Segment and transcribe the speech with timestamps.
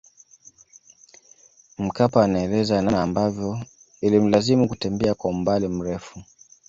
[1.77, 3.59] Mkapa anaeleza namna ambavyo
[4.01, 6.23] ilimlazimu kutembea kwa umbali mrefu